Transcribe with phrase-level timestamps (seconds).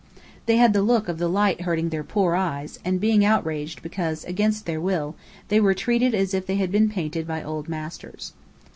[0.47, 4.23] They had the look of the light hurting their poor eyes, and being outraged because,
[4.25, 5.13] against their will,
[5.49, 8.33] they were treated as if they had been paintings by old masters.